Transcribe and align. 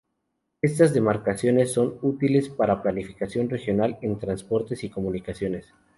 Estas 0.63 0.95
demarcaciones 0.95 1.73
son 1.73 1.99
útiles 2.01 2.49
para 2.49 2.81
planificación 2.81 3.49
regional 3.51 3.99
en 4.01 4.17
transportes 4.17 4.83
y 4.83 4.89
comunicaciones. 4.89 5.75